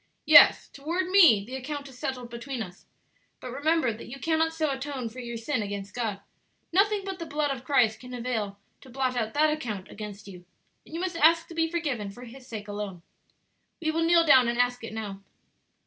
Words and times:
"Yes, 0.25 0.67
toward 0.67 1.09
me; 1.09 1.45
the 1.45 1.55
account 1.55 1.87
is 1.87 1.99
settled 1.99 2.31
between 2.31 2.63
us; 2.63 2.87
but 3.39 3.51
remember 3.51 3.93
that 3.93 4.07
you 4.07 4.19
cannot 4.19 4.51
so 4.51 4.71
atone 4.71 5.09
for 5.09 5.19
your 5.19 5.37
sin 5.37 5.61
against 5.61 5.93
God; 5.93 6.21
nothing 6.73 7.03
but 7.05 7.19
the 7.19 7.25
blood 7.27 7.51
of 7.55 7.63
Christ 7.63 7.99
can 7.99 8.11
avail 8.15 8.57
to 8.81 8.89
blot 8.89 9.15
out 9.15 9.35
that 9.35 9.51
account 9.53 9.91
against 9.91 10.27
you, 10.27 10.43
and 10.87 10.95
you 10.95 10.99
must 10.99 11.17
ask 11.17 11.47
to 11.49 11.53
be 11.53 11.69
forgiven 11.69 12.09
for 12.09 12.23
His 12.23 12.47
sake 12.47 12.67
alone. 12.67 13.03
We 13.79 13.91
will 13.91 14.01
kneel 14.03 14.25
down 14.25 14.47
and 14.47 14.57
ask 14.57 14.83
it 14.83 14.91
now." 14.93 15.21